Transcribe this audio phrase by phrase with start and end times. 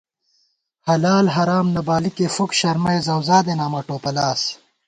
[0.89, 4.41] حلال حرام نہ بالِکے فُک شَرمَئ زوزادېناں مہ ٹوپَلاس